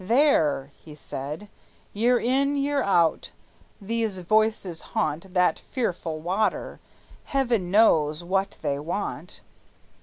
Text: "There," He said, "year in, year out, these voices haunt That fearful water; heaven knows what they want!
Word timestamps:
"There," 0.03 0.71
He 0.83 0.95
said, 0.95 1.47
"year 1.93 2.17
in, 2.17 2.55
year 2.57 2.81
out, 2.81 3.29
these 3.79 4.17
voices 4.17 4.81
haunt 4.97 5.35
That 5.35 5.59
fearful 5.59 6.17
water; 6.19 6.79
heaven 7.25 7.69
knows 7.69 8.23
what 8.23 8.57
they 8.63 8.79
want! 8.79 9.41